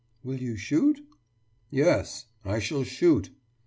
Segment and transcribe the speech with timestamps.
[0.23, 0.99] »Will you shoot?«
[1.69, 3.29] »Yes, I shall shoot.